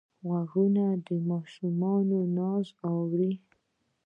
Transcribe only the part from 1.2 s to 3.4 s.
ماشوم ناز اوري